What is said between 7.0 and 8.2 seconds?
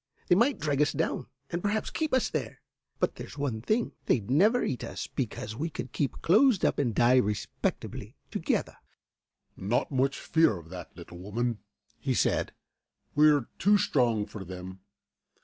respectably